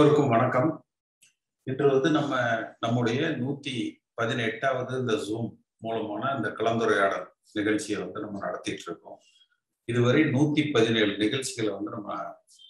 [0.00, 0.86] எல்லோருக்கும் வணக்கம்.
[1.66, 2.34] இன்று வந்து நம்ம
[2.80, 3.74] நம்முடைய நூத்தி
[4.14, 9.18] பதினெட்டாவது இந்த ஜூம் மூலமான இந்த கலந்துரையாடல் நிகழ்ச்சியை வந்து நம்ம நடத்திட்டு இருக்கோம்.
[9.84, 12.16] இதுவரை நூத்தி பதினேழு நிகழ்ச்சிகளை வந்து நம்ம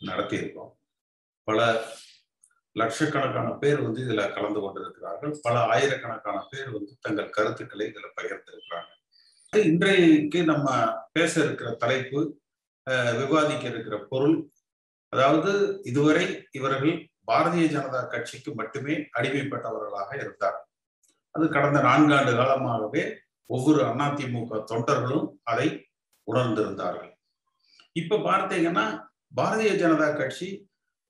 [0.05, 0.73] நடத்தியிருக்கோம்.
[1.45, 1.85] பல
[2.73, 5.35] லட்சக்கணக்கான பேர் வந்து இதுல கலந்து கொண்டிருக்கிறார்கள்.
[5.43, 8.91] பல ஆயிரக்கணக்கான பேர் வந்து தங்கள் கருத்துக்களை இதுல பகிர்ந்திருக்கிறாங்க
[9.71, 10.67] இன்றைக்கு நம்ம
[11.13, 12.21] பேச இருக்கிற தலைப்பு
[13.21, 14.37] விவாதிக்க இருக்கிற பொருள்.
[15.09, 15.51] அதாவது
[15.85, 16.95] இதுவரை இவர்கள்
[17.33, 20.59] பாரதிய ஜனதா கட்சிக்கு மட்டுமே அடிமைப்பட்டவர்களாக இருந்தார்.
[21.35, 23.03] அது கடந்த நான்காண்டு காலமாகவே
[23.51, 25.69] ஒவ்வொரு அதிமுக தொண்டர்களும் அதை
[26.29, 27.13] உணர்ந்திருந்தார்கள்.
[28.01, 28.85] இப்ப பார்த்தீங்கன்னா
[29.39, 30.49] பாரதிய ஜனதா கட்சி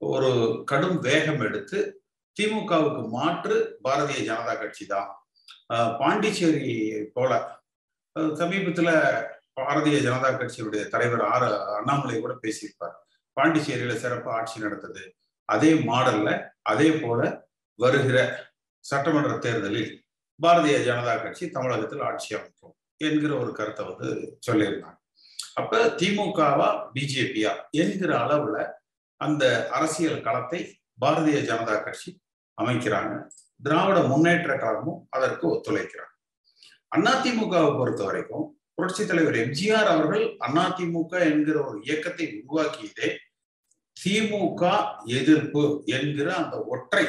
[0.01, 0.29] ஒரு
[0.69, 1.79] கடும் வேகம் எடுத்து
[2.37, 5.09] திமுகவுக்கு மாற்று பாரதிய ஜனதா கட்சி தான்.
[5.99, 6.73] பாண்டிச்சேரி
[7.15, 7.31] போல
[8.39, 8.89] சமீபத்துல
[9.59, 11.47] பாரதிய ஜனதா கட்சியுடைய தலைவர் ஆர்
[11.79, 12.95] அண்ணாமலை கூட பேசியிருப்பார்.
[13.37, 15.03] பாண்டிச்சேரியில சிறப்பு ஆட்சி நடத்தது
[15.49, 16.29] அதே மாடல்ல
[16.71, 17.21] அதே போல
[17.79, 18.17] வருகிற
[18.85, 19.91] சட்டமன்ற தேர்தலில்
[20.39, 24.07] பாரதிய ஜனதா கட்சி தமிழகத்தில் ஆட்சி அமைக்கும் என்கிற ஒரு கருத்தை வந்து
[24.47, 24.97] சொல்லியிருந்தாங்க.
[25.53, 28.57] அப்ப திமுகவா பிஜேபியா என்கிற அளவுல
[29.21, 29.43] அந்த
[29.77, 30.59] அரசியல் களத்தை
[31.01, 32.09] பாரதிய ஜனதா கட்சி
[32.57, 33.13] அமைக்கிறாங்க.
[33.63, 36.11] திராவிட முன்னேற்ற கழகமும் அதற்கு ஒத்துழைக்கிறாங்க.
[36.91, 43.07] அதிமுகவை பொறுத்த வரைக்கும் புரட்சி தலைவர் எம்ஜிஆர் அவர்கள் அதிமுக என்கிற ஒரு இயக்கத்தை உருவாக்கியதே
[43.97, 44.63] திமுக
[45.19, 45.63] எதிர்ப்பு
[45.97, 47.05] என்கிற அந்த ஒற்றை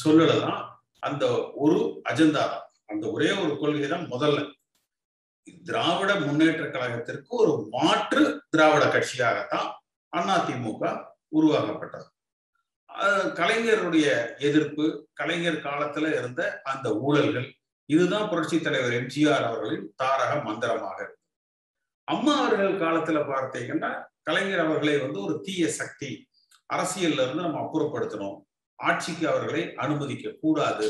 [0.00, 0.62] சொல்லலதான்.
[1.08, 1.24] அந்த
[1.64, 1.78] ஒரு
[2.10, 2.64] அஜெண்டா தான்.
[2.92, 4.38] அந்த ஒரே ஒரு கொள்கை தான் முதல்ல.
[5.68, 9.68] திராவிட முன்னேற்ற கழகத்திற்கு ஒரு மாற்று திராவிட கட்சியாகத்தான்
[10.36, 10.82] அதிமுக
[11.38, 12.06] உருவாக்கப்பட்டது.
[13.38, 14.06] கலைஞருடைய
[14.48, 14.84] எதிர்ப்பு
[15.18, 17.48] கலைஞர் காலத்துல இருந்த அந்த ஊழல்கள்
[17.88, 21.22] இதுதான் புரட்சி தலைவர் எம்ஜிஆர் அவர்களின் தாரக மந்திரமாக இருக்கு.
[22.08, 23.90] அம்மா அவர்கள் காலத்துல பார்த்தீங்கன்னா
[24.26, 26.28] கலைஞர் அவர்களை வந்து ஒரு தீய சக்தி.
[26.70, 28.38] அரசியல்ல இருந்து நம்ம அப்புறப்படுத்தணும்.
[28.78, 30.86] ஆட்சிக்கு அவர்களை அனுமதிக்க கூடாது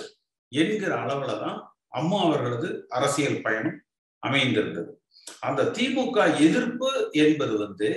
[0.53, 3.79] என்கிற அளவுல தான் அம்மா அவர்களது அரசியல் பயணம்
[4.23, 4.91] அமைந்திருந்தது.
[5.41, 7.89] அந்த திமுக எதிர்ப்பு என்பது வந்து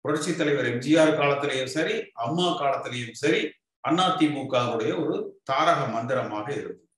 [0.00, 3.40] புரட்சி தலைவர் எம்ஜிஆர் காலத்திலையும் சரி அம்மா காலத்திலையும் சரி
[3.84, 6.88] அண்ணா திமுகவுடைய ஒரு தாரக மந்திரமாக இருந்தது.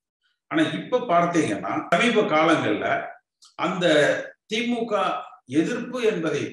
[0.47, 2.87] ஆனா இப்ப பார்த்தீங்கன்னா சமீப காலங்கள்ல
[3.55, 3.85] அந்த
[4.53, 4.93] திமுக
[5.45, 6.43] எதிர்ப்பு என்பதை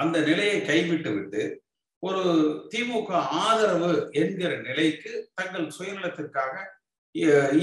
[0.00, 1.42] அந்த நிலையை கைவிட்டு விட்டு
[2.02, 2.22] ஒரு
[2.72, 3.10] திமுக
[3.44, 3.90] ஆதரவு
[4.22, 6.54] என்கிற நிலைக்கு தங்கள் சுயநலத்திற்காக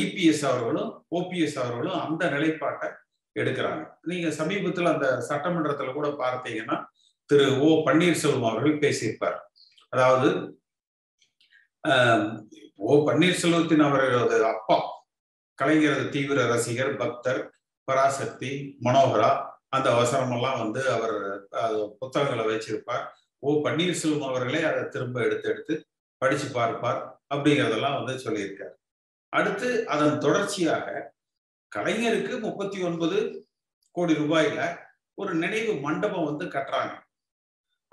[0.04, 2.90] இபிஎஸ் அவர்களும் ஓபிஎஸ் அவர்களும் அந்த நிலைப்பாட்டை
[3.36, 3.84] எடுக்கிறாங்க.
[4.10, 6.78] நீங்க சமீபத்தில் அந்த சட்டமன்றத்துல கூட பார்த்தீங்கன்னா
[7.30, 9.38] திரு ஓ பன்னீர்செல்வம் அவர்கள் பேசியிருப்பார்.
[9.94, 10.30] அதாவது
[12.90, 14.78] ஓ பன்னீர்செல்வத்தின் அவர்களது அப்பா
[15.60, 17.42] கலைஞரது தீவிர ரசிகர் பக்தர்
[17.88, 18.52] பராசக்தி
[18.86, 19.32] மனோகரா
[19.76, 21.16] அந்த அவசரமெல்லாம் வந்து அவர்
[22.00, 23.06] புத்தகங்களை வச்சிருப்பார்.
[23.46, 25.76] ஓ பன்னீர்செல்வம் அவர்களே அதை திரும்ப எடுத்து எடுத்து
[26.22, 27.00] படிச்சு பார்ப்பார்
[27.34, 28.74] அப்படிங்கிறதெல்லாம் வந்து சொல்லியிருக்கார்.
[29.38, 30.88] அடுத்து அதன் தொடர்ச்சியாக
[31.72, 33.18] கலைஞருக்கு முப்பத்தி ஒன்பது
[33.98, 34.60] கோடி ரூபாயில
[35.22, 36.94] ஒரு நினைவு மண்டபம் வந்து கட்டுறாங்க.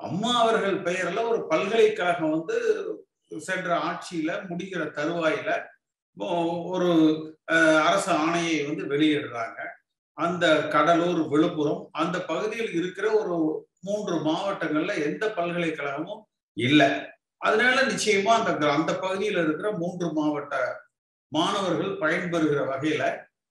[0.06, 2.56] அம்மா அவர்கள் பெயர்ல ஒரு பல்கலைக்கழகம் வந்து
[3.47, 5.50] சென்ற ஆட்சியில முடிகிற தருவாயில
[6.75, 6.91] ஒரு
[7.88, 9.59] அரசு ஆணையை வந்து வெளியிடுறாங்க.
[10.19, 13.37] அந்த கடலூர் விழுப்புரம் அந்த பகுதியில் இருக்கிற ஒரு
[13.87, 16.23] மூன்று மாவட்டங்கள்ல எந்த பல்கலைக்கழகமும்
[16.56, 16.89] இல்லை.
[17.47, 20.55] அதனால நிச்சயமா அந்த அந்த பகுதியில் இருக்கிற மூன்று மாவட்ட
[21.33, 23.05] மாணவர்கள் பயன்பெறுகிற வகையில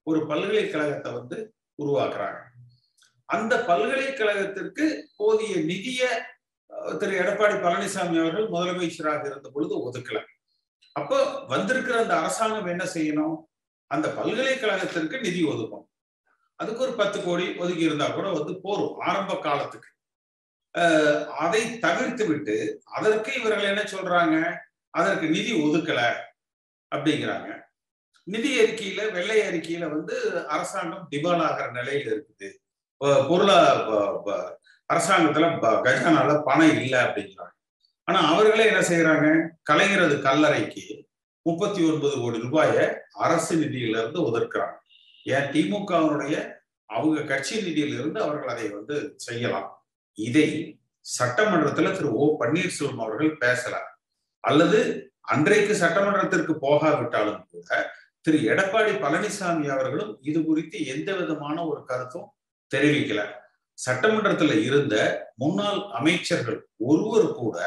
[0.07, 1.37] ஒரு பல்கலைக்கழகத்தை வந்து
[1.81, 2.39] உருவாக்குறாங்க.
[3.29, 4.85] அந்த பல்கலைக்கழகத்திற்கு
[5.17, 6.01] போதிய நிதிய
[6.99, 10.19] திரு எடப்பாடி பழனிசாமி அவர்கள் முதலமைச்சராக இருந்த பொழுது ஒதுக்கல.
[10.95, 11.17] அப்போ
[11.53, 13.37] வந்திருக்கிற அந்த அரசாங்கம் என்ன செய்யணும்?
[13.91, 15.85] அந்த பல்கலைக்கழகத்திற்கு நிதி ஒதுக்கும்
[16.61, 19.89] அதுக்கு ஒரு பத்து கோடி ஒதுக்கி இருந்தா கூட வந்து போரும் ஆரம்ப காலத்துக்கு.
[21.43, 22.55] அதை தவிர்த்து விட்டு
[22.97, 24.35] அதற்கு இவர்கள் என்ன சொல்றாங்க?
[24.99, 26.01] அதற்கு நிதி ஒதுக்கல
[26.95, 27.49] அப்படிங்கிறாங்க.
[28.33, 30.15] நிதி அறிக்கையில வெள்ளை அறிக்கையில வந்து
[30.55, 32.49] அரசாங்கம் டிபால் ஆகிற நிலையில இருக்குது.
[33.29, 33.57] பொருளா
[34.93, 35.47] அரசாங்கத்துல
[35.85, 37.53] கஜானால பணம் இல்லை அப்படிங்கிறாங்க.
[38.07, 39.27] ஆனா அவர்களே என்ன செய்யறாங்க?
[39.69, 40.83] கலைஞரது கல்லறைக்கு
[41.45, 42.85] முப்பத்தி ஒன்பது கோடி ரூபாயை
[43.25, 44.77] அரசு நிதியில இருந்து ஒதுக்குறாங்க.
[45.33, 45.47] ஏன்?
[45.53, 46.35] திமுகவினுடைய
[46.89, 49.69] அவங்க கட்சி நிதியில் இருந்து அவர்கள் அதை வந்து செய்யலாம்.
[50.17, 50.47] இதை
[51.19, 53.89] சட்டமன்றத்துல திரு ஓ பன்னீர்செல்வம் அவர்கள் பேசலாம்.
[54.43, 54.79] அல்லது
[55.33, 57.69] அன்றைக்கு சட்டமன்றத்திற்கு போகாவிட்டாலும் கூட
[58.25, 62.31] திரு எடப்பாடி பழனிசாமி அவர்களும் இது குறித்து எந்த விதமான ஒரு கருத்தும்
[62.75, 63.21] தெரிவிக்கல.
[63.77, 64.95] சட்டமன்றத்துல இருந்த
[65.35, 66.59] முன்னாள் அமைச்சர்கள்
[66.89, 67.57] ஒருவர் கூட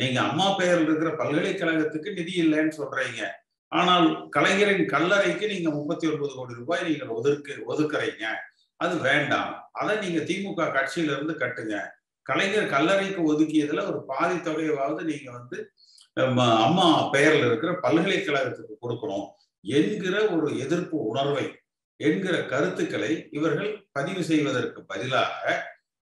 [0.00, 3.22] நீங்க அம்மா பெயரில் இருக்கிற பல்கலைக்கழகத்துக்கு நிதி இல்லைன்னு சொல்றீங்க.
[3.72, 8.24] ஆனால் கலைஞரின் கல்லறைக்கு நீங்க முப்பத்தி ஒன்பது கோடி ரூபாய் நீங்கள் ஒதுக்கு ஒதுக்குறீங்க.
[8.82, 9.52] அது வேண்டாம்.
[9.80, 11.76] அதை நீங்க திமுக கட்சியில இருந்து கட்டுங்க.
[12.26, 15.58] கலைஞர் கல்லறைக்கு ஒதுக்கியதுல ஒரு பாதி தொகையாவது நீங்க வந்து
[16.66, 19.26] அம்மா பெயர்ல இருக்கிற பல்கலைக்கழகத்துக்கு கொடுக்கணும்
[19.64, 21.46] என்கிற ஒரு எதிர்ப்பு உணர்வை
[22.00, 25.54] என்கிற கருத்துக்களை இவர்கள் பதிவு செய்வதற்கு பதிலாக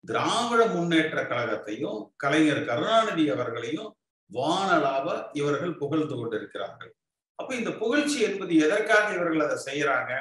[0.05, 3.90] திராவிட முன்னேற்ற கழகத்தையும் கலைஞர் கருணாநிதி அவர்களையும்
[4.31, 6.93] வானலாவ இவர்கள் புகழ்ந்து கொண்டிருக்கிறார்கள்.
[7.38, 10.12] அப்ப இந்த புகழ்ச்சி என்பது எதற்காக இவர்கள் அதை செய்யறாங்க?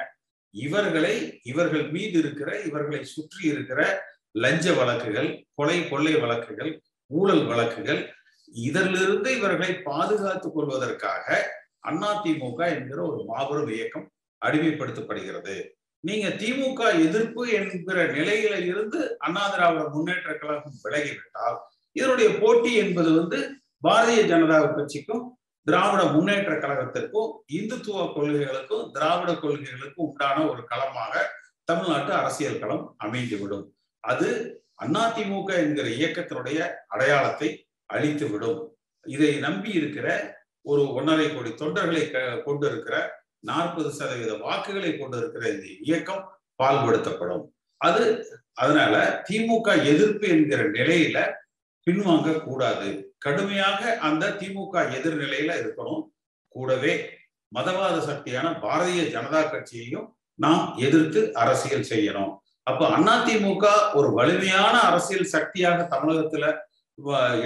[0.50, 8.14] இவர்களை இவர்கள் மீது இருக்கிற இவர்களை சுற்றி இருக்கிற லஞ்ச வழக்குகள் கொலை கொள்ளை வழக்குகள் ஊழல் வழக்குகள்
[8.48, 11.54] இதிலிருந்து இவர்களை பாதுகாத்துக் கொள்வதற்காக
[11.84, 14.12] அதிமுக என்கிற ஒரு மாபெரும் இயக்கம்
[14.42, 15.64] அடிமைப்படுத்தப்படுகிறது.
[16.00, 21.58] நீங்க திமுக எதிர்ப்பு என்கிற நிலையில இருந்து அண்ணா திராவிட முன்னேற்ற கழகம் விலகிவிட்டால்
[21.92, 30.46] இதனுடைய போட்டி என்பது வந்து பாரதிய ஜனதா கட்சிக்கும் திராவிட முன்னேற்ற கழகத்திற்கும் இந்துத்துவ கொள்கைகளுக்கும் திராவிட கொள்கைகளுக்கும் உண்டான
[30.48, 31.14] ஒரு களமாக
[31.64, 33.64] தமிழ்நாட்டு அரசியல் களம் அமைந்துவிடும்.
[34.00, 34.28] அது
[34.82, 38.60] அதிமுக என்கிற இயக்கத்தினுடைய அடையாளத்தை அழித்துவிடும்.
[39.02, 42.04] இதை நம்பி இருக்கிற ஒரு ஒன்றரை கோடி தொண்டர்களை
[42.42, 47.44] கொண்டிருக்கிற நாற்பது சதவீத வாக்குகளை கொண்டிருக்கிற இந்த இயக்கம் பால்படுத்தப்படும்.
[47.76, 48.04] அது
[48.52, 51.18] அதனால திமுக எதிர்ப்பு என்கிற நிலையில
[51.86, 56.02] பின்வாங்க கூடாது கடுமையாக அந்த திமுக எதிர்நிலையில இருக்கணும்.
[56.54, 56.94] கூடவே
[57.52, 60.06] மதவாத சக்தியான பாரதிய ஜனதா கட்சியையும்
[60.44, 62.32] நாம் எதிர்த்து அரசியல் செய்யணும்.
[62.70, 63.64] அப்ப அதிமுக
[63.98, 66.44] ஒரு வலிமையான அரசியல் சக்தியாக தமிழகத்துல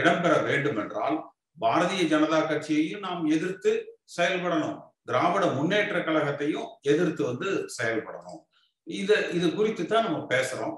[0.00, 1.16] இடம்பெற வேண்டும் என்றால்
[1.60, 3.72] பாரதிய ஜனதா கட்சியையும் நாம் எதிர்த்து
[4.16, 4.78] செயல்படணும்.
[5.08, 8.40] திராவிட முன்னேற்ற கழகத்தையும் எதிர்த்து வந்து செயல்படணும்.
[8.84, 10.76] இது இது குறித்து தான் நம்ம பேசுறோம்.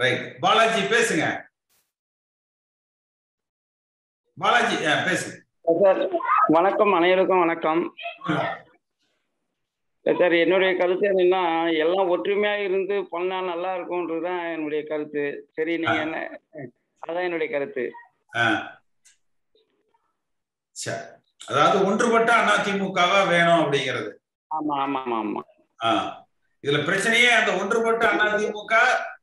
[0.00, 0.24] ரைட்.
[0.40, 1.24] பாலாஜி பேசுங்க.
[4.40, 4.76] பாலாஜி
[5.06, 5.38] பேசுங்க
[5.80, 6.00] சார்
[6.48, 7.80] வணக்கம் அனைவருக்கும் வணக்கம்.
[10.06, 11.42] சார் என்னுடைய கருத்து என்னன்னா
[11.82, 15.24] எல்லாம் ஒற்றுமையா இருந்து பண்ணா நல்லா இருக்கும்ன்றதுதான் என்னுடைய கருத்து.
[15.56, 16.18] சரி நீங்க என்ன?
[17.02, 17.84] அதான் என்னுடைய கருத்து.
[21.40, 24.10] அதாவது ஒன்றுபட்ட அதிமுகவா வேணும் அப்படிங்கிறது.
[24.50, 25.42] ஆமா ஆமா ஆமா ஆமா.
[26.64, 28.74] இதுல பிரச்சனையே அந்த ஒன்றுபட்ட அதிமுக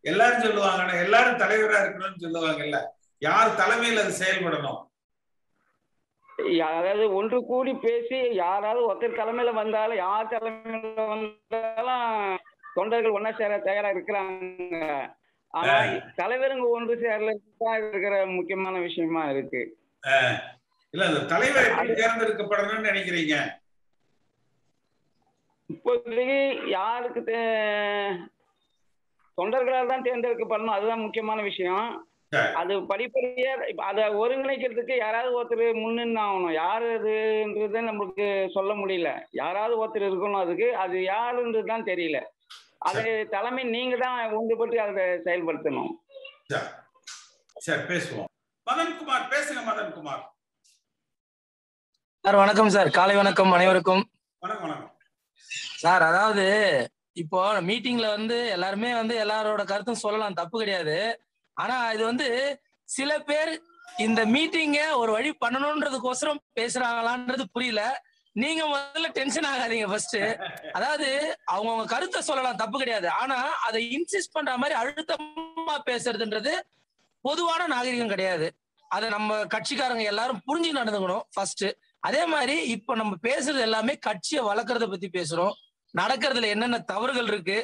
[0.03, 2.77] எல்லாரும் சொல்லுவாங்க எல்லாரும் தலைவரா இருக்கணும்னு சொல்லுவாங்கல்ல.
[3.21, 4.79] யார் தலைமையில் அது செயல்படணும்?
[6.67, 12.39] அதாவது ஒன்று கூடி பேசி யாராவது ஒருத்தர் தலைமையில வந்தாலும் யார் தலைமையில வந்தாலும்
[12.75, 14.89] தொண்டர்கள் ஒன்னா சேர தயாரா இருக்கிறாங்க.
[15.53, 15.75] ஆனா
[16.19, 17.31] தலைவருங்க ஒன்று சேரல
[17.77, 19.61] இருக்கிற முக்கியமான விஷயமா இருக்கு.
[20.93, 23.37] இல்ல அந்த தலைவர் எப்படி தேர்ந்தெடுக்கப்படணும்னு நினைக்கிறீங்க?
[25.69, 26.39] இப்போதைக்கு
[26.77, 27.21] யாருக்கு
[29.37, 31.87] தொண்டர்களால் தான் தேர்ந்தெடுக்கப்படணும் அதுதான் முக்கியமான விஷயம்.
[32.31, 33.51] அது படிப்படியா
[33.89, 36.55] அதை ஒருங்கிணைக்கிறதுக்கு யாராவது ஒருத்தர் முன்னின்னு ஆகணும்.
[36.63, 38.25] யாரு அதுன்றது நம்மளுக்கு
[38.55, 39.11] சொல்ல முடியல.
[39.41, 40.67] யாராவது ஒருத்தர் இருக்கணும் அதுக்கு.
[40.83, 42.19] அது யாருன்றது தான் தெரியல.
[42.89, 43.03] அது
[43.35, 45.93] தலைமை நீங்க தான் ஒன்றுபட்டு அதை செயல்படுத்தணும்.
[47.65, 48.29] சரி பேசுவோம்.
[48.67, 50.23] மதன்குமார் பேசுங்க மதன்குமார்.
[52.25, 52.89] சார் வணக்கம் சார்.
[52.99, 54.03] காலை வணக்கம் அனைவருக்கும்.
[54.41, 54.93] வணக்கம் வணக்கம்.
[55.83, 56.45] சார் அதாவது
[57.21, 57.39] இப்போ
[57.69, 60.37] மீட்டிங்ல வந்து எல்லாருமே வந்து எல்லாரோட கருத்தும் சொல்லலாம்.
[60.41, 60.97] தப்பு கிடையாது.
[61.57, 62.27] ஆனா இது வந்து
[62.89, 63.51] சில பேர்
[63.97, 67.81] இந்த மீட்டிங்க ஒரு வழி பண்ணணும்ன்றதுக்கோசரம் பேசுறாங்களான்றது புரியல.
[68.35, 70.17] நீங்க முதல்ல டென்ஷன் ஆகாதீங்க ஃபர்ஸ்ட்
[70.71, 71.07] அதாவது
[71.53, 73.07] அவங்கவுங்க கருத்தை சொல்லலாம் தப்பு கிடையாது.
[73.21, 73.37] ஆனா
[73.67, 76.53] அதை இன்சிஸ்ட் பண்ற மாதிரி அழுத்தமா பேசுறதுன்றது
[77.25, 78.47] பொதுவான நாகரிகம் கிடையாது.
[78.91, 81.65] அதை நம்ம கட்சிக்காரங்க எல்லாரும் புரிஞ்சு நடந்துக்கணும் ஃபர்ஸ்ட்
[81.99, 85.55] அதே மாதிரி இப்ப நம்ம பேசுறது எல்லாமே கட்சியை வளர்க்கறத பத்தி பேசுறோம்.
[85.93, 87.57] நடக்கிறதுல என்னென்ன தவறுகள் இருக்கு?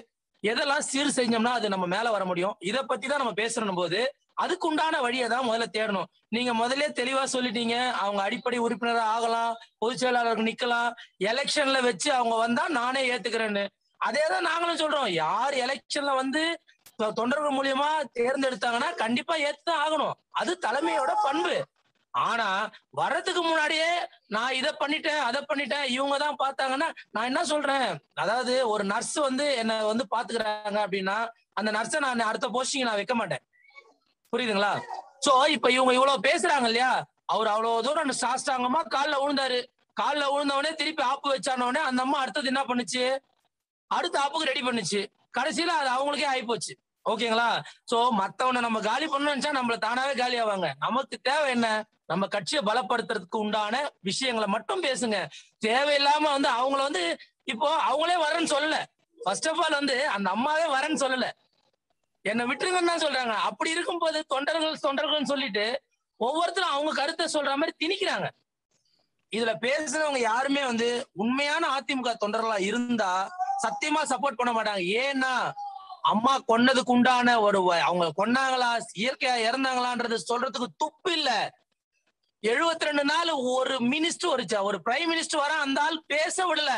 [0.43, 2.55] எதெல்லாம் சீர் செஞ்சோம்னா அது நம்ம மேல வர முடியும்.
[2.59, 3.99] இதை பத்தி தான் நம்ம பேசணும் போது
[4.33, 6.09] அதுக்கு உண்டான வழியை தான் முதல்ல தேடணும்.
[6.27, 10.91] நீங்க முதல்ல தெளிவா சொல்லிட்டீங்க அவங்க அடிப்படை உறுப்பினராக ஆகலாம் பொதுச் செயலாளருக்கு நிக்கலாம்
[11.31, 13.65] எலெக்ஷன்ல வச்சு அவங்க வந்தா நானே ஏத்துக்கிறேன்னு.
[13.97, 15.09] அதே தான் நாங்களும் சொல்றோம்.
[15.09, 16.43] யார் எலெக்ஷன்ல வந்து
[17.13, 20.17] தொண்டர்கள் மூலியமா தேர்ந்தெடுத்தாங்கன்னா கண்டிப்பா ஏத்துதான் ஆகணும்.
[20.31, 21.53] அது தலைமையோட பண்பு.
[22.13, 28.01] ஆனா வர்றதுக்கு முன்னாடியே நான் இதை பண்ணிட்டேன் அதை பண்ணிட்டேன் இவங்க தான் பார்த்தாங்கன்னா நான் என்ன சொல்றேன்?
[28.13, 33.15] அதாவது ஒரு நர்ஸ் வந்து என்னை வந்து பாத்துக்கிறாங்க அப்படின்னா அந்த நர்ஸை நான் அடுத்த போஸ்டிங் நான் வைக்க
[33.15, 33.43] மாட்டேன்.
[34.33, 34.73] புரியுதுங்களா?
[35.25, 37.05] சோ இப்ப இவங்க இவ்வளவு பேசுறாங்க இல்லையா?
[37.25, 39.59] அவர் அவ்வளவு தூரம் சாஸ்தாங்கமா காலில் விழுந்தாரு.
[39.93, 43.19] காலில் விழுந்தவனே திருப்பி ஆப்பு வச்சானவனே அந்த அம்மா அடுத்தது என்ன பண்ணுச்சு?
[43.87, 45.01] அடுத்த ஆப்புக்கு ரெடி பண்ணுச்சு.
[45.37, 46.73] கடைசியில அது அவங்களுக்கே ஆயிப்போச்சு.
[47.11, 47.63] ஓகேங்களா?
[47.91, 50.73] சோ மத்தவனை நம்ம காலி பண்ணணும்னு நினைச்சா நம்மள தானாவே காலி ஆவாங்க.
[50.77, 51.85] நமக்கு தேவை என்ன?
[52.05, 55.27] நம்ம கட்சியை பலப்படுத்துறதுக்கு உண்டான விஷயங்களை மட்டும் பேசுங்க.
[55.65, 58.83] தேவையில்லாம வந்து அவங்கள வந்து இப்போ அவங்களே வரேன்னு சொல்லல.
[59.23, 61.29] ஃபர்ஸ்ட் ஆஃப் ஆல் வந்து அந்த அம்மாவே வரேன்னு சொல்லல.
[62.21, 63.33] என்னை விட்டுருங்கன்னு தான் சொல்றாங்க.
[63.33, 65.81] அப்படி இருக்கும்போது தொண்டர்கள் தொண்டர்கள்னு சொல்லிட்டு
[66.17, 68.29] ஒவ்வொருத்தரும் அவங்க கருத்தை சொல்ற மாதிரி திணிக்கிறாங்க.
[69.35, 73.31] இதுல பேசுறவங்க யாருமே வந்து உண்மையான அதிமுக தொண்டர்களா இருந்தா
[73.67, 74.75] சத்தியமா சப்போர்ட் பண்ண மாட்டாங்க.
[74.75, 75.51] ஏன்னா
[76.01, 81.61] அம்மா கொன்னதுக்கு உண்டான ஒரு வ- அவங்க கொன்னாங்களா இயற்கையா இறந்தாங்களான்றது சொல்றதுக்கு துப்பு இல்ல.
[82.51, 86.71] எழுபத்தி ரெண்டு நாள் ஒரு மினிஸ்டர் ஒரு ஒரு பிரைம் மினிஸ்டர் வர அந்த ஆள் பேச விடல.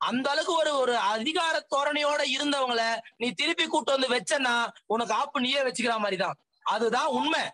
[0.00, 2.82] அந்த அளவுக்கு ஒரு ஒரு அதிகார தோரணையோட இருந்தவங்கள
[3.22, 4.54] நீ திருப்பி கூட்டு வந்து வச்சனா
[4.94, 6.38] உனக்கு ஆப்பு நீயே வச்சுக்கிற மாதிரி தான்
[6.74, 7.44] அதுதான் உண்மை.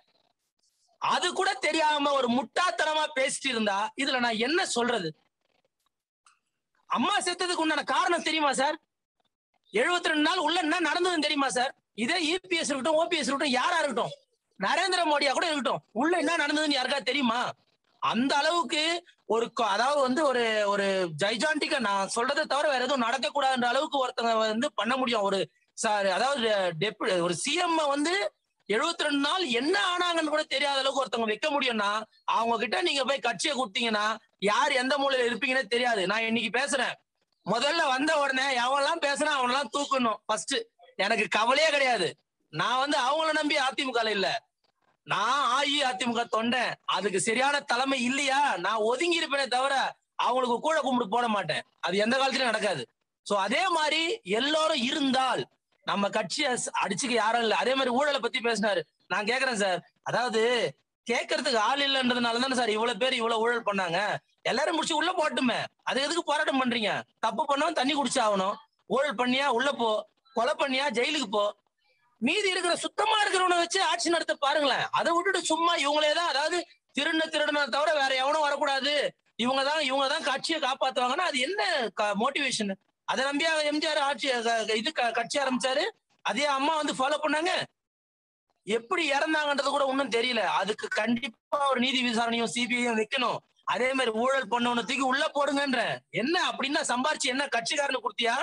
[1.03, 5.11] அது கூட தெரியாம ஒரு முட்டாத்தனமா பேசிட்டு இருந்தா இதுல நான் என்ன சொல்றது?
[6.91, 8.77] அம்மா செத்ததுக்கு உண்டான காரணம் தெரியுமா சார்
[9.73, 11.73] எழுபத்தி ரெண்டு நாள் உள்ள என்ன நடந்ததுன்னு தெரியுமா சார்
[12.05, 14.15] இதே இபிஎஸ் இருக்கட்டும் ஓபிஎஸ் இருக்கட்டும் யாரா இருக்கட்டும்.
[14.65, 15.83] நரேந்திர மோடியா கூட இருக்கட்டும்.
[15.93, 17.53] உள்ள என்ன நடந்ததுன்னு யாருக்கா தெரியுமா?
[17.99, 20.87] அந்த அளவுக்கு ஒரு அதாவது வந்து ஒரு ஒரு
[21.25, 25.23] ஜைஜாண்டிக்கா நான் சொல்றதை தவிர வேற எதுவும் நடக்கக்கூடாதுன்ற அளவுக்கு ஒருத்தங்க வந்து பண்ண முடியும்.
[25.23, 26.49] ஒரு சார் அதாவது
[26.79, 28.33] டெபு ஒரு சிஎம் வந்து
[28.69, 33.19] எழுபத்தி ரெண்டு நாள் என்ன ஆனாங்கன்னு கூட தெரியாத அளவுக்கு ஒருத்தவங்க வைக்க முடியும்னா அவங்க கிட்ட நீங்க போய்
[33.19, 36.07] கட்சியை கொடுத்தீங்கன்னா யார் எந்த மூலையில இருப்பீங்கன்னே தெரியாது.
[36.07, 36.95] நான் இன்னைக்கு பேசுறேன்.
[37.51, 40.19] முதல்ல வந்த உடனே எவன்லாம் பேசுறான் அவனெல்லாம் தூக்கணும்.
[40.27, 40.57] ஃபர்ஸ்ட்
[40.97, 42.17] எனக்கு கவலையே கிடையாது.
[42.49, 44.50] நான் வந்து அவங்கள நம்பி அதிமுக இல்லை இல்ல.
[45.03, 48.57] நான் அஇஅதிமுக தொண்டேன் அதுக்கு சரியான தலைமை இல்லையா?
[48.57, 51.63] நான் ஒதுங்கி இருப்பேனே தவிர அவங்களுக்கு கூட கும்பிட்டு போட மாட்டேன்.
[51.81, 52.89] அது எந்த காலத்திலயும் நடக்காது.
[53.31, 55.47] சோ அதே மாதிரி எல்லாரும் இருந்தால்
[55.83, 57.55] நம்ம கட்சியை அடிச்சுக்க யாரும் இல்ல.
[57.55, 58.83] அதே மாதிரி ஊழலை பத்தி பேசினாரு.
[59.07, 59.91] நான் கேக்குறேன் சார்.
[60.03, 60.75] அதாவது
[61.11, 64.17] கேட்கறதுக்கு ஆள் இல்லைன்றதுனால தானே சார் இவ்வளவு பேர் இவ்வளவு ஊழல் பண்ணாங்க.
[64.43, 65.65] எல்லாரும் முடிச்சு உள்ள போட்டுமே.
[65.83, 67.03] அது எதுக்கு போராட்டம் பண்றீங்க?
[67.21, 68.55] தப்பு பண்ணவன் தண்ணி குடிச்சு ஆகணும்.
[68.87, 70.09] ஊழல் பண்ணியா உள்ள போ.
[70.33, 71.57] கொலை பண்ணியா ஜெயிலுக்கு போ.
[72.23, 74.87] மீதி இருக்கிற சுத்தமா இருக்கிறவனை வச்சு ஆட்சி நடத்த பாருங்களேன்.
[74.91, 76.59] அதை விட்டுட்டு சும்மா இவங்களே தான் அதாவது
[76.97, 78.95] திருண்ண திருடனை தவிர வேற எவனும் வரக்கூடாது.
[79.37, 81.61] இவங்க தான் இவங்க தான் கட்சியை காப்பாத்துவாங்கன்னா அது என்ன
[82.23, 82.73] மோட்டிவேஷன்
[83.09, 84.29] அதை நம்பியா எம்ஜிஆர் ஆட்சி
[84.81, 85.85] இது க- கட்சி ஆரம்பிச்சாரு.
[86.25, 87.53] அதே அம்மா வந்து ஃபாலோ பண்ணாங்க.
[88.67, 90.41] எப்படி இறந்தாங்கன்றது கூட ஒன்றும் தெரியல.
[90.61, 93.39] அதுக்கு கண்டிப்பா ஒரு நீதி விசாரணையும் சிபிஐயும் வைக்கணும்.
[93.75, 95.81] அதே மாதிரி ஊழல் பண்ணவனை தூக்கி உள்ள போடுங்கன்ற
[96.21, 98.35] என்ன அப்படின்னா சம்பாரிச்சு என்ன கட்சிக்காரனு கொடுத்தியா?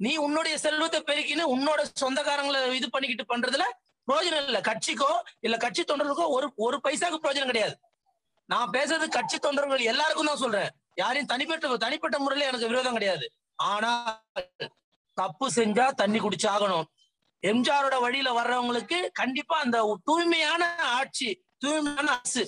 [0.00, 3.64] நீ உன்னுடைய செல்வத்தை பெருக்கின்னு உன்னோட சொந்தக்காரங்களை இது பண்ணிக்கிட்டு பண்றதுல
[4.08, 4.58] பிரயோஜனம் இல்ல.
[4.68, 5.08] கட்சிக்கோ
[5.46, 7.74] இல்ல கட்சி தொண்டர்களுக்கோ ஒரு ஒரு பைசாக்கு பிரயோஜனம் கிடையாது.
[8.48, 10.70] நான் பேசுறது கட்சி தொண்டர்கள் எல்லாருக்கும் தான் சொல்றேன்.
[10.96, 13.26] யாரையும் தனிப்பட்ட தனிப்பட்ட முறையில எனக்கு விரோதம் கிடையாது.
[13.72, 13.90] ஆனா
[15.16, 16.86] தப்பு செஞ்சா தண்ணி குடிச்சாகணும்
[17.42, 19.78] எம்ஜிஆரோட வழியில வர்றவங்களுக்கு கண்டிப்பா அந்த
[20.08, 20.62] தூய்மையான
[20.94, 21.28] ஆட்சி
[21.58, 22.42] தூய்மையான அரசு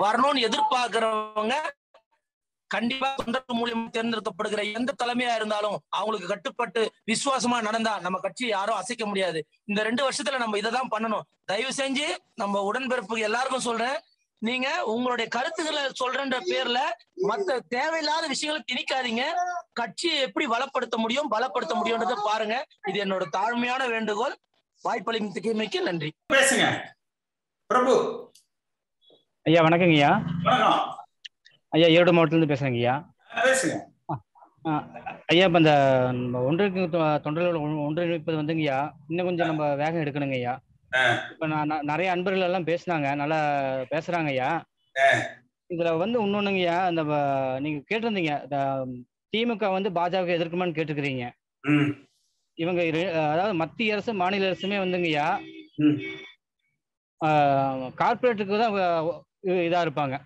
[0.00, 1.54] வரணும்னு எதிர்பார்க்கிறவங்க
[2.74, 9.06] கண்டிப்பா தொண்டர்கள் மூலியமா தேர்ந்தெடுக்கப்படுகிற எந்த தலைமையா இருந்தாலும் அவங்களுக்கு கட்டுப்பட்டு விசுவாசமா நடந்தா நம்ம கட்சியை யாரும் அசைக்க
[9.06, 9.46] முடியாது.
[9.64, 11.26] இந்த ரெண்டு வருஷத்துல நம்ம இதை தான் பண்ணணும்.
[11.44, 13.98] தயவு செஞ்சு நம்ம உடன்பிறப்பு எல்லாருக்கும் சொல்றேன்.
[14.38, 16.78] நீங்க உங்களுடைய கருத்துக்களை சொல்றன்ற பேர்ல
[17.28, 19.24] மத்த தேவையில்லாத விஷயங்களை திணிக்காதீங்க.
[19.72, 22.56] கட்சியை எப்படி வளப்படுத்த முடியும் பலப்படுத்த முடியும்ன்றதை பாருங்க.
[22.88, 24.36] இது என்னோட தாழ்மையான வேண்டுகோள்.
[24.84, 26.12] வாய்ப்பளித்தமைக்கு நன்றி.
[26.32, 26.66] பேசுங்க.
[27.66, 27.94] பிரபு.
[29.42, 30.12] ஐயா வணக்கங்க ஐயா
[30.42, 31.03] வணக்கம்.
[31.74, 32.94] ஐயா ஈரோடு மாவட்டத்திலிருந்து பேசுறேங்க ஐயா.
[33.42, 33.74] பேசுங்க.
[35.26, 35.72] ஐயா இப்போ இந்த
[36.12, 36.84] நம்ம ஒன்றிணைப்பு
[37.22, 38.78] தொண்டர்கள் ஒன்- ஒன்றிணைப்பது வந்துங்க ஐயா.
[39.08, 40.54] இன்னும் கொஞ்சம் நம்ம வேகம் எடுக்கணுங்க ஐயா.
[41.30, 43.38] இப்போ நான் நிறைய அன்பர்கள் எல்லாம் பேசுனாங்க நல்லா
[43.90, 44.50] பேசுறாங்க ஐயா.
[45.70, 48.32] இதுல வந்து இன்னொன்னுங்க ஐயா இந்த வ- நீங்க கேட்டிருந்தீங்க
[49.32, 51.24] திமுக வந்து பாஜக எதிர்க்குமான்னு கேட்டுக்கிறீங்க.
[52.58, 52.80] இவங்க
[53.30, 55.26] அதாவது மத்திய அரசு மாநில அரசுமே வந்துங்க ஐயா.
[55.76, 55.96] ம்.
[57.96, 58.74] கார்பரேட்டுக்கு தான்
[59.64, 60.16] இதா இருப்பாங்க.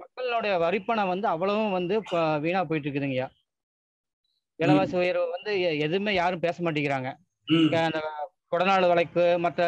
[0.00, 1.94] மக்களுடைய வரிப்பணம் வந்து அவ்வளவும் வந்து
[2.40, 3.28] வீணா போயிட்டு இருக்குதுங்கய்யா
[4.58, 7.10] விலைவாசி உயர்வு வந்து எதுவுமே யாரும் பேச மாட்டேங்கிறாங்க.
[7.80, 8.00] அந்த
[8.52, 9.60] கொடநாடு வழக்கு மற்ற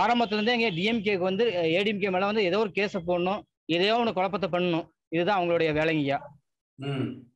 [0.00, 4.48] ஆரம்பத்துல இருந்தே இங்கே டிஎம்கேக்கு வந்து ஏடிஎம்கே மேல வந்து ஏதோ ஒரு கேஸை போடணும் எதையோ ஒன்று குழப்பத்தை
[4.50, 4.86] பண்ணணும்.
[5.08, 6.18] இதுதான் அவங்களுடைய வேலைங்கய்யா.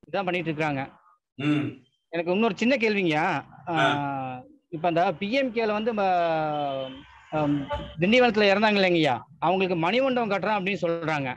[0.02, 0.80] இதுதான் பண்ணிட்டு இருக்காங்க
[1.38, 1.66] ம்.
[2.12, 3.26] எனக்கு இன்னொரு சின்ன கேள்விங்கய்யா.
[4.70, 5.92] இப்ப அந்த பிஎம்கேல வந்து
[8.00, 11.28] திண்டிவனத்துல இறந்தாங்க இல்லைங்கய்யா அவங்களுக்கு மணிமண்டபம் கட்டுறோம் அப்படின்னு சொல்றாங்க.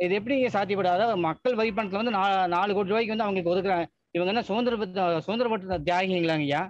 [0.00, 3.86] இது எப்படிங்க சாத்தியப்படும் அதாவது மக்கள் வரி பணத்துல வந்து நா- நாலு கோடி ரூபாய்க்கு வந்து அவங்களுக்கு ஒதுக்குறாங்க.
[4.10, 4.76] இவங்க என்ன சுதந்திர
[5.20, 6.60] சுதந்திரப்பட்ட தியாகிங்களாங்க ஐயா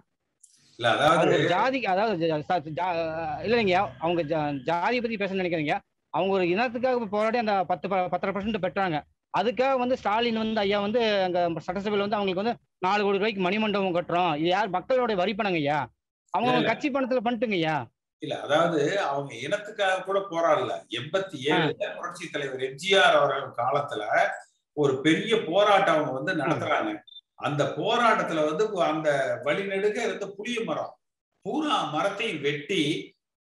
[0.79, 2.27] இல்ல அவங்க அதாவது ஜாதி அதாவது
[3.47, 5.75] இல்லைங்கய்யா அவங்க ஜா- ஜாதியை பத்தி பேச நினைக்கிறீங்க
[6.15, 8.99] அவங்க ஒரு இனத்துக்காக போராடி அந்த பத்து பத்தரை பர்சன்ட் பெற்றாங்க.
[9.35, 13.97] அதுக்காக வந்து ஸ்டாலின் வந்து ஐயா வந்து அங்க சட்டசபையில் வந்து அவங்களுக்கு வந்து நாலு கோடி ரூபாய்க்கு மணிமண்டபம்
[13.99, 14.37] கட்டுறோம்.
[14.37, 15.79] இது யார் மக்களோட வரி பணங்க ஐயா
[16.35, 16.69] அவங்க.
[16.69, 17.77] கட்சி பணத்துல பண்ணிட்டுங்க ஐயா
[18.23, 20.73] இல்ல அதாவது அவங்க இனத்துக்காக கூட போராடல.
[20.99, 24.03] எண்பத்தி ஏழுல புரட்சி தலைவர் எம்ஜிஆர் அவர்கள் காலத்துல
[24.77, 26.91] ஒரு பெரிய போராட்டம் அவங்க வந்து நடத்துறாங்க.
[27.39, 29.11] அந்த போராட்டத்துல வந்து அந்த
[29.47, 30.93] வழிநெடுக இருந்த புளிய மரம்.
[31.45, 32.83] பூரா மரத்தையும் வெட்டி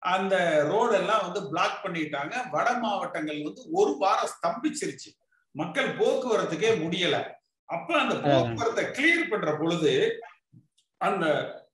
[0.02, 0.35] அந்த
[0.71, 2.35] ரோடு எல்லாம் வந்து பிளாக் பண்ணிட்டாங்க.
[2.50, 5.11] வட மாவட்டங்கள் வந்து ஒரு வாரம் ஸ்தம்பிச்சிருச்சு.
[5.54, 7.16] மக்கள் போக்குவரத்துக்கே முடியல.
[7.68, 9.92] அப்ப அந்த போக்குவரத்தை கிளியர் பண்ற பொழுது
[11.00, 11.25] அந்த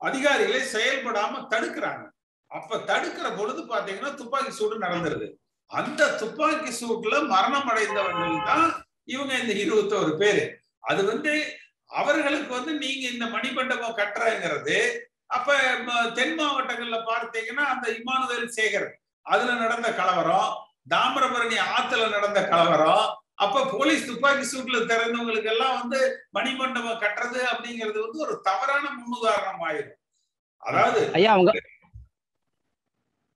[0.06, 2.04] அதிகாரிகளை செயல்படாம தடுக்கிறாங்க.
[2.50, 5.26] அப்ப தடுக்கிற பொழுது பாத்தீங்கன்னா துப்பாக்கி சூடு நடந்துருது.
[5.70, 8.68] அந்த துப்பாக்கி சூட்டுல மரணம் அடைந்தவர்கள் தான்
[9.14, 10.44] இவங்க இந்த இருபத்தோரு பேரு.
[10.90, 11.32] அது வந்து
[11.90, 14.76] அவர்களுக்கு வந்து நீங்க இந்த மணிமண்டபம் கட்டுறங்கிறது
[15.36, 15.56] அப்ப
[16.18, 18.88] தென் மாவட்டங்கள்ல பார்த்தீங்கன்னா அந்த இமானுவேல் சேகர்
[19.26, 20.50] அதுல நடந்த கலவரம்
[20.92, 23.06] தாமிரபரணி ஆத்துல நடந்த கலவரம்
[23.38, 26.00] அப்ப போலீஸ் துப்பாக்கி சூட்ல திறந்தவங்களுக்கு எல்லாம் வந்து
[26.34, 29.98] மணிமண்டபம் கட்டுறது அப்படிங்கிறது வந்து ஒரு தவறான முன்னுதாரணம் ஆயிடும்
[30.62, 31.52] அதாவது ஐயா அவங்க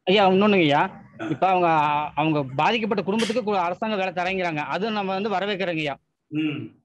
[0.06, 0.82] ஐயா இன்னொன்னுங்க ஐயா.
[1.30, 1.68] இப்ப அவங்க
[2.16, 4.62] அவங்க பாதிக்கப்பட்ட குடும்பத்துக்கு அரசாங்க வேலை தரங்கிறாங்க.
[4.74, 5.94] அது நம்ம வந்து வரவேற்கிறோங்க ஐயா.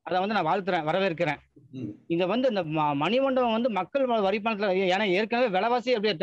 [0.05, 1.39] அதை வந்து நான் வாழ்த்துறேன் வரவேற்கிறேன்.
[2.09, 2.61] இங்க வந்து இந்த
[3.01, 6.15] மணிமண்டபம் வந்து மக்கள் வரி பணத்துல ஏன்னா ஏற்கனவே விலைவாசி அப்படியே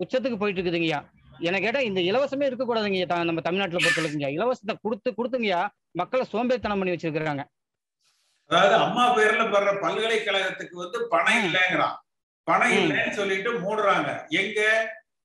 [0.00, 1.00] உச்சத்துக்கு போயிட்டு இருக்குதுங்கய்யா
[1.40, 5.60] எனக்கு கேட்டா இந்த இலவசமே இருக்கக்கூடாதுங்க ஐயா, த- நம்ம தமிழ்நாட்டுல பொறுத்தளவுக்குங்க இலவசத்தை கொடுத்து கொடுத்துங்கய்யா
[5.98, 7.44] மக்களை சோம்பேறித்தனம் பண்ணி வச்சிருக்காங்க
[8.50, 11.42] அதாவது அம்மா பேர்ல வர்ற பல்கலைக்கழகத்துக்கு வந்து பணம்.
[11.42, 11.96] இல்லைங்கிறான்.
[12.46, 12.70] பணம்.
[12.70, 14.10] இல்லைன்னு சொல்லிட்டு மூடுறாங்க.
[14.28, 14.60] எங்க?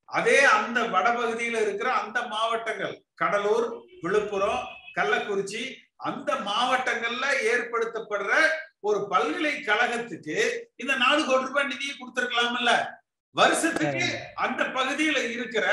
[0.10, 2.96] அதே அந்த வடபகுதியில இருக்கிற அந்த மாவட்டங்கள்.
[3.16, 3.68] கடலூர்
[4.02, 4.64] விழுப்புரம்
[4.96, 5.62] கள்ளக்குறிச்சி
[5.96, 8.32] அந்த மாவட்டங்கள்ல ஏற்படுத்தப்படுற
[8.80, 10.38] ஒரு பல்கலைக்கழகத்துக்கு
[10.76, 12.74] இந்த நாலு கோடி ரூபாய் நிதியை கொடுத்திருக்கலாம்ல.
[13.36, 15.66] வருஷத்துக்கு அந்த பகுதியில இருக்கிற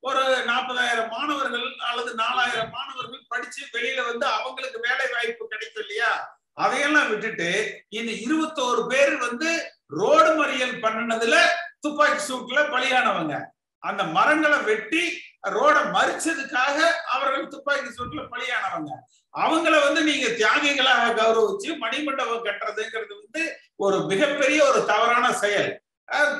[0.00, 6.38] ஒரு நாற்பதாயிரம் மாணவர்கள் அல்லது நாலாயிரம் மாணவர்கள் படிச்சு வெளியில வந்து அவங்களுக்கு வேலை வாய்ப்பு கிடைக்கும் இல்லையா?
[6.52, 11.36] அதையெல்லாம் விட்டுட்டு இந்த இருபத்தோரு பேர் வந்து ரோடு மறியல் பண்ணினதுல
[11.80, 13.34] துப்பாக்கி சூட்ல பலியானவங்க.
[13.78, 15.02] அந்த மரங்களை வெட்டி
[15.48, 18.92] ரோட மறிச்சதுக்காக அவர்கள் துப்பாக்கி சூட்ல பலியானவங்க.
[19.34, 25.82] அவங்கள வந்து நீங்க தியாகிகளாக கௌரவிச்சு மணிமண்டபம் கட்டுறதுங்கிறது வந்து ஒரு மிகப்பெரிய ஒரு தவறான செயல்.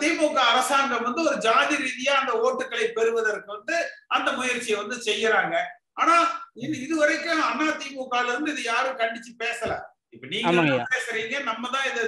[0.00, 3.76] திமுக அரசாங்கம் வந்து ஒரு ஜாதி ரீதியா அந்த ஓட்டுகளை பெறுவதற்கு வந்து
[4.08, 5.54] அந்த முயற்சியை வந்து செய்யறாங்க.
[5.96, 6.14] ஆனா
[6.62, 9.72] இது இதுவரைக்கும் அண்ணா திமுக இருந்து இது யாரும் கண்டிச்சு பேசல.
[10.14, 12.02] இப்ப நீங்க பேசுறீங்க நம்ம தான் இதை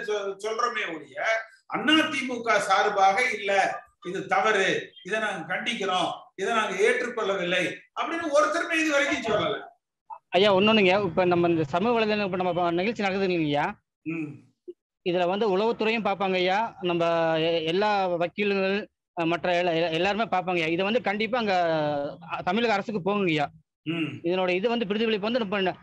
[0.44, 1.18] சொல்றோமே ஒழிய
[1.70, 3.52] அண்ணா திமுக சார்பாக இல்ல
[4.06, 4.68] இது தவறு
[5.06, 7.64] இதை நாங்க கண்டிக்கிறோம் இதை நாங்க ஏற்றுக்கொள்ளவில்லை
[7.98, 9.56] அப்படின்னு ஒருத்தருமே இது வரைக்கும் சொல்லல.
[10.32, 13.66] ஐயா ஒன்னொன்னுங்க இப்ப நம்ம இந்த சமூக வலைதளம் இப்ப நம்ம நிகழ்ச்சி நடக்குது இல்லைங்கய்யா
[14.06, 14.30] ம்.
[15.07, 16.59] இதுல வந்து உளவுத்துறையும் பார்ப்பாங்க ஐயா.
[16.83, 17.02] நம்ம
[17.64, 18.76] எல்லா வக்கீல்கள்
[19.26, 20.66] மற்ற எல்லா- எல்லா- எல்லாருமே பார்ப்பாங்க ஐயா.
[20.66, 21.54] இதை வந்து கண்டிப்பா அங்க
[22.45, 23.47] தமிழக அரசுக்கு போகுங்க ஐயா.
[24.23, 25.40] இதனோட இது வந்து பிரதிபலிப்பு வந்து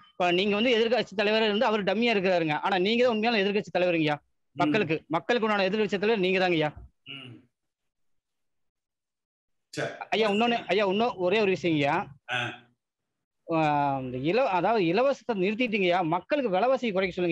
[0.10, 2.56] இப்ப நீங்க வந்து எதிர்க்கட்சி தலைவர் இருந்து அவர் டம்மியா இருக்கிறாருங்க.
[2.62, 4.16] ஆனா நீங்க தான் உண்மையான எதிர்க்கட்சி தலைவருங்கய்யா
[4.56, 6.70] மக்களுக்கு மக்களுக்கு உண்டான எதிர்க்கட்சி தலைவர் நீங்க தாங்கய்யா
[7.08, 7.34] ம்.
[10.10, 11.96] ஐயா இன்னொன்னு ஐயா இன்னும் ஒரே ஒரு விஷயங்கய்யா.
[12.34, 12.54] ஆஹ்
[14.02, 17.28] இந்த இல அதாவது இலவசத்தை நிறுத்திட்டீங்கய்யா மக்களுக்கு விலைவாசி குறைக்க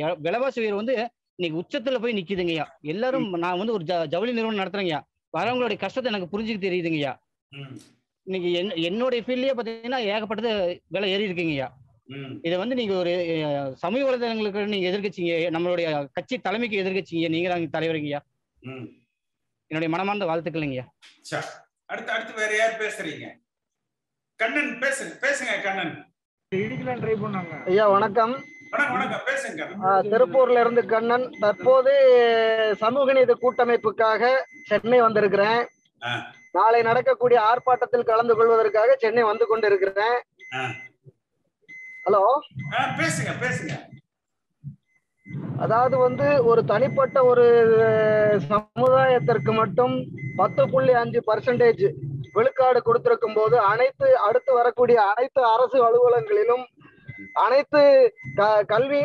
[0.00, 0.96] எ- விலைவாசி உயர்வு வந்து
[1.36, 2.64] இன்னைக்கு உச்சத்துல போய் நிக்குதுங்கய்யா.
[2.80, 5.00] எல்லாரும் நான் வந்து ஒரு ஜ- ஜவுளி நிறுவனம் நடத்துறேங்கய்யா.
[5.38, 7.16] வரவங்களுடைய கஷ்டத்தை எனக்கு புரிஞ்சுக்க தெரியுதுங்கய்யா.
[7.48, 7.76] ம்.
[8.22, 11.68] இன்னைக்கு என் என்னுடைய ஃபீல்ட்லயே பாத்தீங்கன்னா ஏகப்பட்டது விலை ஏறி இருக்குங்கய்யா.
[12.04, 12.34] ம்.
[12.42, 18.18] இதை வந்து நீங்க ஒரு சமூக வலைதளங்களுக்கு நீங்க எதிர்க்கட்சிங்க நம்மளுடைய கட்சி தலைமைக்கு எதிர்க்கட்சிங்க நீங்க தான் தலைவருங்கய்யா.
[18.60, 18.84] ம்.
[19.66, 20.84] என்னுடைய மனமார்ந்த வாழ்த்துக்கள்ங்கய்யா.
[21.20, 21.46] சரி
[21.84, 23.30] அடுத்து அடுத்து வேற யார் பேசுறீங்க?
[24.36, 26.14] கண்ணன் பேசுங்க பேசுங்க கண்ணன்.
[27.66, 28.44] ஐயா வணக்கம்.
[30.12, 31.26] திருப்பூர்ல இருந்து கண்ணன்.
[31.40, 31.92] தற்போது
[32.82, 34.22] சமூக நீதி கூட்டமைப்புக்காக
[34.70, 35.62] சென்னை வந்திருக்கிறேன்.
[36.56, 40.16] நாளை நடக்கக்கூடிய ஆர்ப்பாட்டத்தில் கலந்து கொள்வதற்காக சென்னை வந்து கொண்டிருக்கிறேன்.
[42.06, 42.22] ஹலோ?
[43.00, 43.74] பேசுங்க பேசுங்க.
[45.64, 47.44] அதாவது வந்து ஒரு தனிப்பட்ட ஒரு
[48.50, 49.94] சமுதாயத்திற்கு மட்டும்
[50.36, 51.84] பத்து புள்ளி அஞ்சு பர்சன்டேஜ்
[52.32, 56.64] விழுக்காடு கொடுத்திருக்கும் போது அனைத்து அடுத்து வரக்கூடிய அனைத்து அரசு அலுவலகங்களிலும்
[57.44, 57.80] அனைத்து
[58.72, 59.02] கல்வி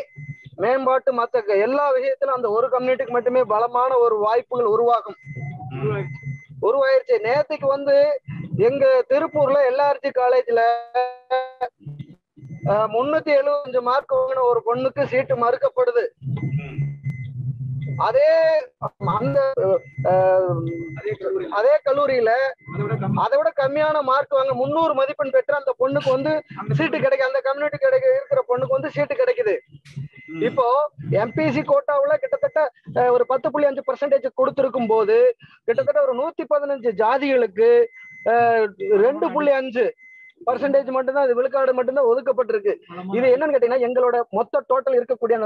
[0.63, 5.17] மேம்பாட்டு மற்ற எல்லா விஷயத்திலும் அந்த ஒரு கம்யூனிட்டிக்கு மட்டுமே பலமான ஒரு வாய்ப்புகள் உருவாகும்.
[6.67, 7.15] உருவாயிருச்சு.
[7.27, 7.95] நேத்துக்கு வந்து
[8.67, 10.61] எங்க திருப்பூர்ல எல்ஆர்ஜி காலேஜ்ல
[12.95, 16.03] முன்னூத்தி எழுபத்தஞ்சு மார்க் வாங்கின ஒரு பொண்ணுக்கு சீட்டு மறுக்கப்படுது.
[18.05, 18.29] அதே
[19.17, 19.39] அந்த
[21.57, 22.31] அதே கல்லூரியில
[23.23, 26.33] அதை விட கம்மியான மார்க் வாங்க முந்நூறு மதிப்பெண் பெற்ற அந்த பொண்ணுக்கு வந்து
[26.79, 29.55] சீட்டு கிடைக்கும் அந்த கம்யூனிட்டி கிடைக்க இருக்கிற பொண்ணுக்கு வந்து சீட்டு கிடைக்குது.
[30.47, 30.65] இப்போ
[31.23, 32.59] எம்பிசி கோட்டாவுல கிட்டத்தட்ட
[33.15, 35.17] ஒரு பத்து புள்ளி அஞ்சு பர்சன்டேஜ் கொடுத்திருக்கும் போது
[35.67, 37.69] கிட்டத்தட்ட ஒரு நூத்தி பதினஞ்சு ஜாதிகளுக்கு
[39.05, 39.85] ரெண்டு புள்ளி அஞ்சு
[40.45, 42.73] பர்சன்டேஜ் மட்டும்தான் அது விழுக்காடு மட்டும்தான் ஒதுக்கப்பட்டிருக்கு.
[43.13, 45.37] இது என்னன்னு கேட்டீங்கன்னா எங்களோட மொத்த டோட்டல் இருக்கக்கூடிய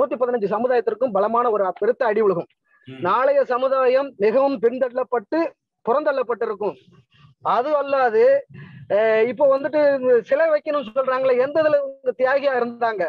[0.00, 2.48] நூத்தி பதினஞ்சு சமுதாயத்திற்கும் பலமான ஒரு பெருத்த அடி விழுகும்.
[2.88, 3.00] ம்.
[3.00, 5.38] நாளைய சமுதாயம் மிகவும் பின்தள்ளப்பட்டு
[5.88, 6.76] புறந்தள்ளப்பட்டிருக்கும்.
[7.42, 8.24] அது அல்லாது
[9.26, 11.76] இப்போ வந்துட்டு சிலை வைக்கணும்னு சொல்றாங்களே எந்த இதுல
[12.22, 13.04] தியாகியா இருந்தாங்க?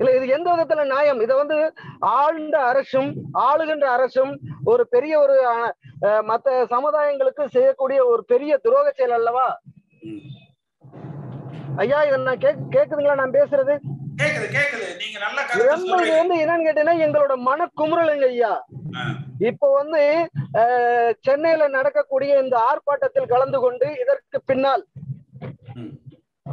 [0.00, 1.56] இல்ல இது எந்த விதத்துல நியாயம் இதை வந்து
[2.18, 3.10] ஆழ்ந்த அரசும்
[3.48, 4.32] ஆளுகின்ற அரசும்
[4.72, 5.36] ஒரு பெரிய ஒரு
[6.30, 9.48] மத்த சமுதாயங்களுக்கு செய்யக்கூடிய ஒரு பெரிய துரோக செயல் அல்லவா.
[11.82, 13.74] ஐயா இதை நான் கேக் கேக்குதுங்களா நான் பேசுறது
[15.72, 18.50] என்னன்னு கேட்டீங்கன்னா எங்களோட மன குமுறலுங்க ஐயா.
[19.50, 20.00] இப்போ வந்து
[21.26, 24.82] சென்னையில நடக்கக்கூடிய இந்த ஆர்ப்பாட்டத்தில் கலந்து கொண்டு இதற்கு பின்னால்.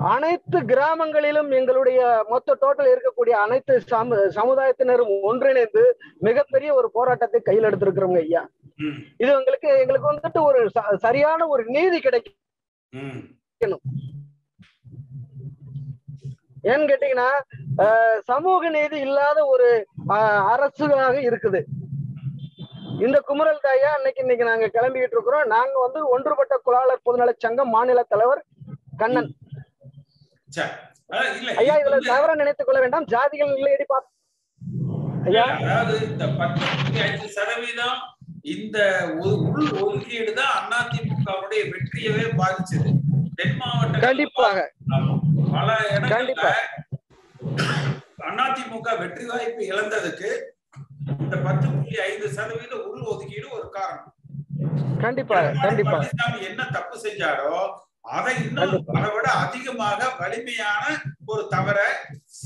[0.07, 5.83] அனைத்து கிராமங்களிலும் எங்களுடைய மொத்த டோட்டல் இருக்கக்கூடிய அனைத்து சமு சமுதாயத்தினரும் ஒன்றிணைந்து
[6.21, 8.41] மிகப்பெரிய ஒரு போராட்டத்தை கையில் எடுத்திருக்கிறோங்க ஐயா.
[9.21, 10.59] இது எங்களுக்கு எங்களுக்கு வந்துட்டு ஒரு
[11.05, 12.35] சரியான ஒரு நீதி கிடைக்கும்
[16.67, 17.29] ஏன்னு கேட்டீங்கன்னா
[18.29, 19.67] சமூக நீதி இல்லாத ஒரு
[20.15, 20.95] அஹ், அரசாக
[21.27, 21.59] இருக்குது.
[23.05, 25.45] இந்த குமரல் தாயா இன்னைக்கு இன்னைக்கு நாங்க கிளம்பிக்கிட்டு இருக்கிறோம்.
[25.47, 28.41] நாங்க வந்து ஒன்றுபட்ட குலாளர் பொதுநல சங்கம் மாநில தலைவர்
[28.99, 29.29] கண்ணன்.
[31.57, 33.07] ஐயா இதுல தவற நினைத்துக் கொள்ள வேண்டாம்.
[33.07, 33.85] ஜாதிகள் இல்லையடி
[35.59, 36.65] அதாவது இந்த பத்து
[37.01, 37.97] அஞ்சு சதவீதம்
[38.53, 38.77] இந்த
[39.19, 42.91] உள் ஒதுக்கீடு தான் அதிமுகவுடைய வெற்றியவே பாதிச்சது.
[43.35, 44.57] தென் மாவட்ட கண்டிப்பாக.
[45.51, 46.51] பல இடங்கள்ல கண்டிப்பா.
[48.45, 50.29] அதிமுக வெற்றி வாய்ப்பு இழந்ததுக்கு
[51.17, 54.13] இந்த பத்து புள்ளி ஐந்து சதவீத உள் ஒதுக்கீடு ஒரு காரணம்.
[55.01, 57.51] கண்டிப்பாக பழனிசாமி என்ன தப்பு செஞ்சாரோ
[58.07, 58.85] அதை இன்னும்.
[58.87, 60.83] அதை விட அதிகமாக வலிமையான
[61.25, 61.79] ஒரு தவற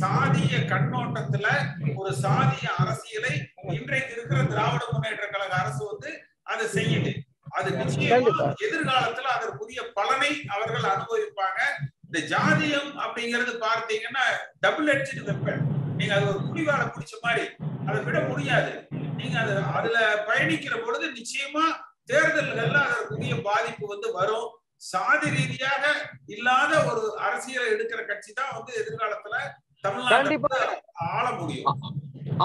[0.01, 1.47] சாதிய கண்ணோட்டத்துல
[1.95, 7.11] ஒரு சாதிய அரசியலை இன்றைக்கு இருக்கிற திராவிட முன்னேற்ற கழக அரசு வந்து அதை செய்யுது.
[7.49, 8.55] அது நிச்சயமா.
[8.67, 11.59] எதிர்காலத்துல அதற்குரிய பலனை அவர்கள் அனுபவிப்பாங்க.
[12.03, 14.25] இந்த ஜாதியம் அப்படிங்கிறது பார்த்தீங்கன்னா
[14.59, 15.61] டபுள் எட்ஜ் வெப்பன்
[15.95, 17.49] நீங்க அது ஒரு குடிவால பிடிச்ச மாதிரி.
[17.87, 18.87] அதை விட முடியாது.
[19.15, 21.65] நீங்க அது அதுல பயணிக்கிற பொழுது நிச்சயமா
[22.07, 24.49] தேர்தல்கள்ல அதற்குரிய பாதிப்பு வந்து வரும்.
[24.81, 25.83] சாதி ரீதியாக
[26.25, 29.35] இல்லாத ஒரு அரசியலை எடுக்கிற கட்சி தான் வந்து எதிர்காலத்துல
[29.83, 30.49] தமிழ்நாட்டை கண்டிப்பா.
[30.55, 30.77] வந்து
[31.11, 31.77] ஆள முடியும்.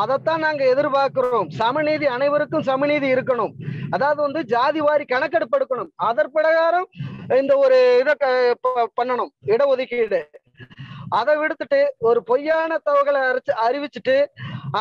[0.01, 1.49] அதைத்தான் நாங்க எதிர்பார்க்கிறோம்.
[1.61, 3.53] சமநீதி அனைவருக்கும் சமநீதி இருக்கணும்.
[3.95, 6.89] அதாவது வந்து ஜாதி வாரி கணக்கெடுப்பு எடுக்கணும் அதன் பிரகாரம்
[7.41, 8.15] இந்த ஒரு இதை
[8.99, 9.33] பண்ணணும்.
[9.53, 10.21] இடஒதுக்கீடு.
[11.19, 14.17] அதை விடுத்துட்டு ஒரு பொய்யான தகவலை அரைச்சு அறிவிச்சுட்டு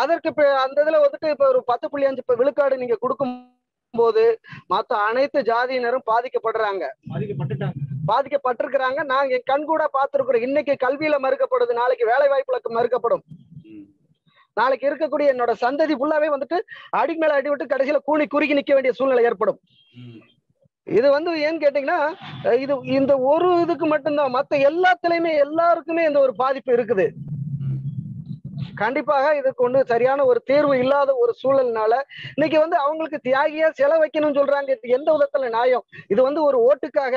[0.02, 0.30] அதற்கு
[0.63, 3.34] அந்த இதுல வந்துட்டு இப்ப ஒரு பத்து புள்ளி அஞ்சு விழுக்காடு நீங்க கொடுக்கும்
[4.01, 4.23] போது
[4.73, 6.84] மத்த அனைத்து ஜாதியினரும் பாதிக்கப்படுறாங்க.
[8.12, 8.99] பாதிக்கப்பட்டிருக்கிறாங்க.
[9.12, 10.45] நாங்க என் கண் கூட பார்த்திருக்கிறோம்.
[10.47, 11.73] இன்னைக்கு கல்வியில மறுக்கப்படுது.
[11.81, 13.23] நாளைக்கு வேலை வாய்ப்புகளுக்கு மறுக்கப்படும்.
[14.60, 16.58] நாளைக்கு இருக்கக்கூடிய என்னோட சந்ததி ஃபுல்லாவே வந்துட்டு
[16.99, 19.60] அடி மேல அடி விட்டு கடைசியில கூணி குறுகி நிக்க வேண்டிய சூழ்நிலை ஏற்படும்.
[20.97, 21.99] இது வந்து ஏன்னு கேட்டீங்கன்னா
[22.63, 24.36] இது இந்த ஒரு இதுக்கு மட்டும்தான்.
[24.38, 27.05] மத்த எல்லாத்துலயுமே எல்லாருக்குமே இந்த ஒரு பாதிப்பு இருக்குது.
[28.76, 31.94] கண்டிப்பாக இதுக்கு ஒண்ணு சரியான ஒரு தீர்வு இல்லாத ஒரு சூழல்னால
[32.36, 34.70] இன்னைக்கு வந்து அவங்களுக்கு தியாகியா செல வைக்கணும்னு சொல்றாங்க.
[34.70, 35.84] இது எந்த விதத்துல நியாயம்?
[36.08, 37.15] இது வந்து ஒரு ஓட்டுக்காக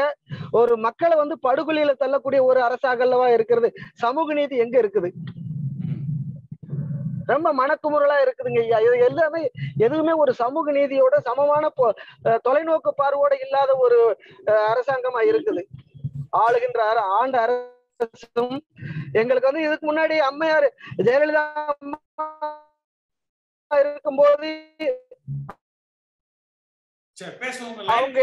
[0.53, 3.71] ஒரு மக்களை வந்து படுகொலியில தள்ளக்கூடிய ஒரு அரசாகல்லவா இருக்கிறது?
[3.95, 5.11] சமூக நீதி எங்க இருக்குது?
[7.27, 8.79] ரொம்ப மனக்குமுறலா இருக்குதுங்க ஐயா.
[8.79, 9.41] இது எல்லாமே
[9.77, 11.65] எதுவுமே ஒரு சமூக நீதியோட சமமான
[12.45, 13.99] தொலைநோக்கு பார்வோட இல்லாத ஒரு
[14.47, 15.65] அஹ், அரசாங்கமா இருக்குது.
[16.39, 18.57] ஆளுகின்ற அர- ஆண்ட அரசும்
[19.13, 20.69] எங்களுக்கு வந்து இதுக்கு முன்னாடி அம்மையார்
[21.03, 21.99] ஜெயலலிதா அம்மா
[23.71, 24.51] இருக்கும்போது
[27.89, 28.19] அவங்க